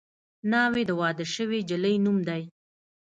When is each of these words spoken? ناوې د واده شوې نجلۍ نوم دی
ناوې 0.51 0.83
د 0.89 0.91
واده 0.99 1.25
شوې 1.33 1.59
نجلۍ 1.63 1.95
نوم 2.03 2.17
دی 2.27 2.43